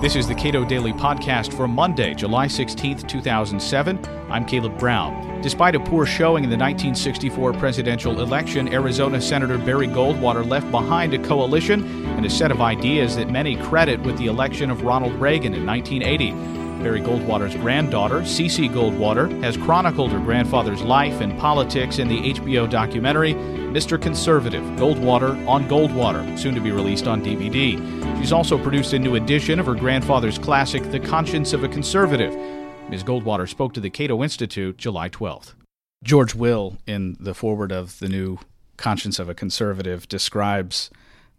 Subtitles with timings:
[0.00, 4.02] This is the Cato Daily Podcast for Monday, July 16th, 2007.
[4.30, 5.42] I'm Caleb Brown.
[5.42, 11.12] Despite a poor showing in the 1964 presidential election, Arizona Senator Barry Goldwater left behind
[11.12, 11.84] a coalition
[12.16, 15.66] and a set of ideas that many credit with the election of Ronald Reagan in
[15.66, 16.59] 1980.
[16.82, 22.68] Barry Goldwater's granddaughter, Cece Goldwater, has chronicled her grandfather's life and politics in the HBO
[22.68, 24.00] documentary Mr.
[24.00, 27.76] Conservative Goldwater on Goldwater, soon to be released on DVD.
[28.18, 32.34] She's also produced a new edition of her grandfather's classic, The Conscience of a Conservative.
[32.88, 33.04] Ms.
[33.04, 35.52] Goldwater spoke to the Cato Institute July 12th.
[36.02, 38.38] George Will, in the foreword of the new
[38.78, 40.90] Conscience of a Conservative, describes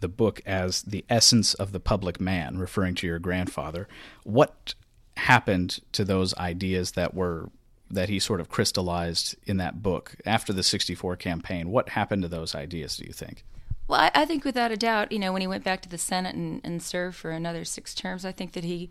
[0.00, 3.88] the book as the essence of the public man, referring to your grandfather.
[4.24, 4.74] What
[5.18, 7.50] happened to those ideas that were
[7.90, 11.70] that he sort of crystallized in that book after the 64 campaign.
[11.70, 13.44] What happened to those ideas, do you think?
[13.86, 15.96] Well, I, I think without a doubt, you know, when he went back to the
[15.96, 18.90] Senate and, and served for another six terms, I think that he,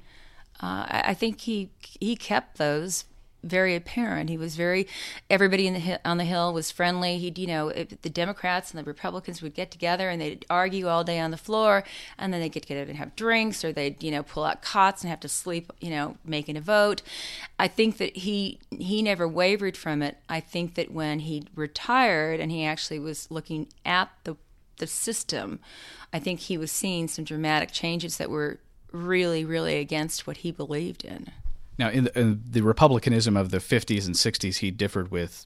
[0.60, 3.06] uh, I, think he he kept those
[3.48, 4.30] very apparent.
[4.30, 4.88] He was very
[5.30, 7.18] everybody in the on the hill was friendly.
[7.18, 11.04] He, you know, the Democrats and the Republicans would get together and they'd argue all
[11.04, 11.84] day on the floor,
[12.18, 15.02] and then they'd get together and have drinks, or they'd you know pull out cots
[15.02, 17.02] and have to sleep, you know, making a vote.
[17.60, 20.18] I think that he he never wavered from it.
[20.30, 24.36] I think that when he retired and he actually was looking at the
[24.78, 25.60] the system,
[26.14, 28.60] I think he was seeing some dramatic changes that were
[28.92, 31.32] really, really against what he believed in.
[31.78, 35.46] Now, in the, in the, republicanism of the 50s and 60s, he differed with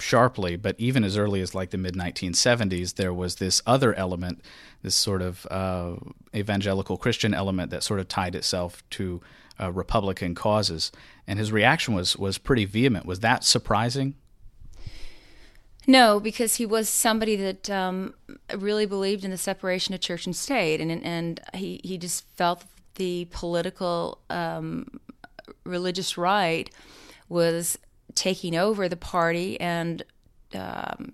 [0.00, 4.42] sharply, but even as early as like the mid 1970s, there was this other element,
[4.82, 5.94] this sort of uh,
[6.34, 9.20] evangelical Christian element that sort of tied itself to
[9.60, 10.90] uh, Republican causes.
[11.26, 13.06] And his reaction was, was pretty vehement.
[13.06, 14.14] Was that surprising?
[15.88, 18.12] No, because he was somebody that um,
[18.54, 22.64] really believed in the separation of church and state, and and he he just felt
[22.96, 25.00] the political um,
[25.68, 26.70] religious right
[27.28, 27.78] was
[28.14, 30.02] taking over the party and
[30.54, 31.12] um,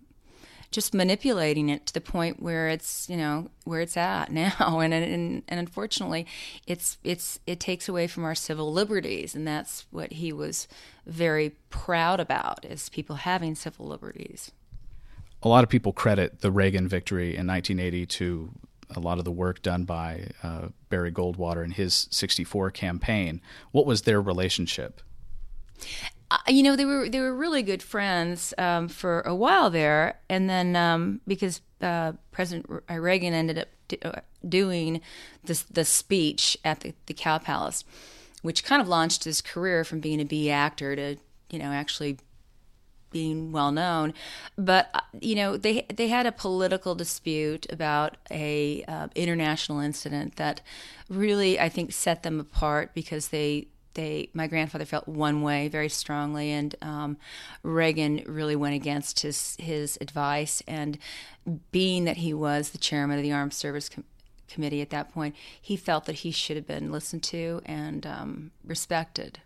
[0.74, 4.80] just manipulating it to the point where it's you know where it's at now.
[4.80, 6.26] And, and and unfortunately
[6.66, 9.34] it's it's it takes away from our civil liberties.
[9.34, 10.66] And that's what he was
[11.06, 14.50] very proud about is people having civil liberties.
[15.42, 18.50] A lot of people credit the Reagan victory in 1980 to
[18.96, 23.40] a lot of the work done by uh, Barry Goldwater in his 64 campaign.
[23.72, 25.00] What was their relationship?
[26.30, 30.18] Uh, you know, they were they were really good friends um, for a while there,
[30.28, 33.68] and then um, because uh, President Reagan ended up
[34.02, 35.00] uh, doing
[35.44, 37.84] this the speech at the, the Cow Palace,
[38.42, 41.16] which kind of launched his career from being a B actor to
[41.50, 42.16] you know actually
[43.14, 44.12] being well known.
[44.58, 50.36] But uh, you know, they they had a political dispute about a uh, international incident
[50.36, 50.60] that
[51.08, 55.88] really I think set them apart because they they my grandfather felt one way very
[55.88, 57.16] strongly and um,
[57.62, 60.98] Reagan really went against his his advice and
[61.70, 64.04] being that he was the chairman of the armed service Com-
[64.48, 68.50] committee at that point he felt that he should have been listened to and um,
[68.64, 69.38] respected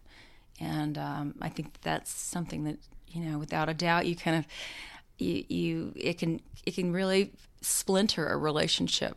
[0.60, 2.78] and um, I think that's something that
[3.10, 4.46] you know, without a doubt, you kind of
[5.19, 9.16] you you it can it can really splinter a relationship.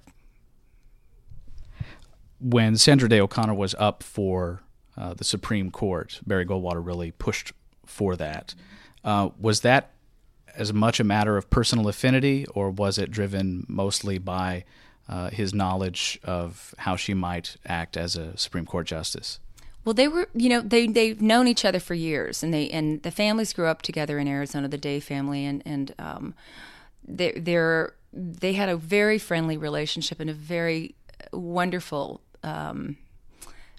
[2.39, 4.63] When Sandra Day O'Connor was up for
[4.97, 7.53] uh, the Supreme Court, Barry Goldwater really pushed
[7.85, 8.55] for that.
[9.03, 9.91] Uh, was that
[10.55, 14.63] as much a matter of personal affinity, or was it driven mostly by
[15.07, 19.39] uh, his knowledge of how she might act as a Supreme Court justice?
[19.83, 23.01] Well, they were, you know, they they've known each other for years, and they and
[23.03, 26.33] the families grew up together in Arizona, the Day family, and and um,
[27.07, 30.95] they they're they had a very friendly relationship and a very
[31.31, 32.97] wonderful um,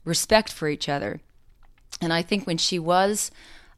[0.05, 1.21] respect for each other.
[2.01, 3.31] And I think when she was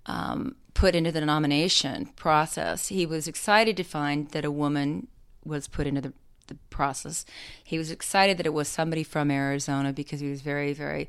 [0.06, 5.08] um, put into the nomination process, he was excited to find that a woman
[5.44, 6.12] was put into the
[6.48, 7.24] the process.
[7.62, 11.08] He was excited that it was somebody from Arizona because he was very, very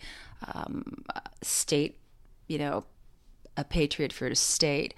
[0.53, 1.05] um,
[1.41, 1.97] state,
[2.47, 2.85] you know,
[3.57, 4.93] a patriot for his state.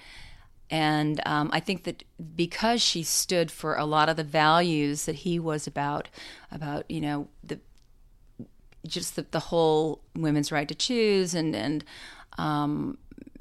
[0.69, 2.03] And um, I think that
[2.35, 6.09] because she stood for a lot of the values that he was about,
[6.51, 7.59] about you know the
[8.85, 11.85] just the, the whole women's right to choose and and
[12.37, 12.97] um,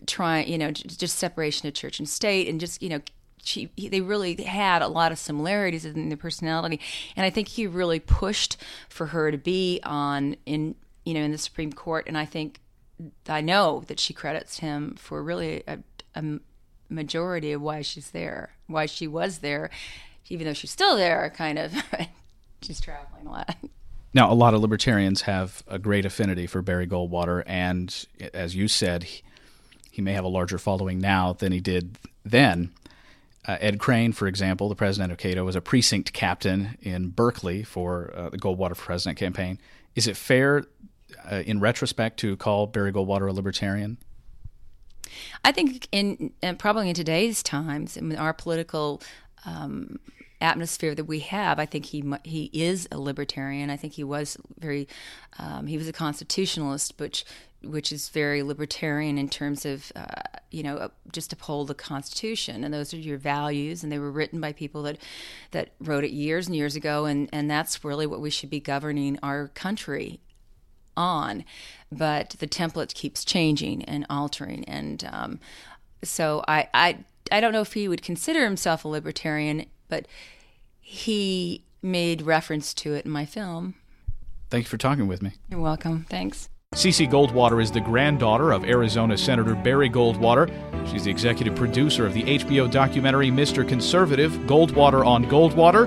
[0.07, 3.01] trying you know just separation of church and state and just you know
[3.47, 6.81] she they really had a lot of similarities in their personality,
[7.17, 8.57] and I think he really pushed
[8.89, 12.61] for her to be on in you know in the Supreme Court, and I think
[13.29, 15.79] I know that she credits him for really a,
[16.15, 16.39] a
[16.89, 19.71] majority of why she's there, why she was there,
[20.29, 21.75] even though she's still there, kind of.
[22.63, 23.57] she's traveling a lot.
[24.15, 28.67] Now, a lot of libertarians have a great affinity for Barry Goldwater, and as you
[28.67, 29.23] said, he,
[29.91, 32.71] he may have a larger following now than he did then.
[33.47, 37.63] Uh, Ed Crane, for example, the president of Cato, was a precinct captain in Berkeley
[37.63, 39.59] for uh, the Goldwater for President campaign.
[39.95, 40.65] Is it fair,
[41.31, 43.99] uh, in retrospect, to call Barry Goldwater a libertarian?
[45.45, 49.01] I think in probably in today's times, in our political
[49.44, 49.99] um,
[50.41, 53.71] atmosphere that we have, I think he he is a libertarian.
[53.71, 54.88] I think he was very
[55.38, 57.25] um, he was a constitutionalist, which
[57.62, 62.73] which is very libertarian in terms of uh, you know just uphold the Constitution, and
[62.73, 64.99] those are your values, and they were written by people that
[65.53, 68.61] that wrote it years and years ago, and and that's really what we should be
[68.61, 70.21] governing our country
[70.97, 71.44] on.
[71.91, 75.41] But the template keeps changing and altering, and um,
[76.03, 76.99] so I I
[77.32, 80.06] I don't know if he would consider himself a libertarian but
[80.81, 83.75] he made reference to it in my film.
[84.50, 85.32] Thank you for talking with me.
[85.49, 86.06] You're welcome.
[86.08, 86.49] Thanks.
[86.75, 90.50] Cece Goldwater is the granddaughter of Arizona Senator Barry Goldwater.
[90.90, 93.67] She's the executive producer of the HBO documentary Mr.
[93.67, 95.87] Conservative Goldwater on Goldwater.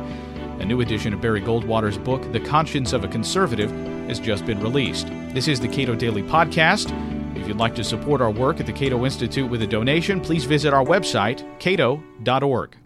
[0.59, 3.71] A new edition of Barry Goldwater's book, The Conscience of a Conservative,
[4.09, 5.07] has just been released.
[5.33, 6.89] This is the Cato Daily Podcast.
[7.49, 10.71] You'd like to support our work at the Cato Institute with a donation, please visit
[10.71, 12.77] our website, cato.org.